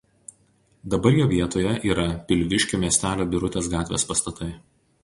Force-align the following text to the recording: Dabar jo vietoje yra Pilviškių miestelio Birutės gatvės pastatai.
Dabar 0.93 1.17
jo 1.17 1.27
vietoje 1.33 1.75
yra 1.91 2.07
Pilviškių 2.33 2.81
miestelio 2.87 3.31
Birutės 3.37 3.71
gatvės 3.77 4.13
pastatai. 4.15 4.55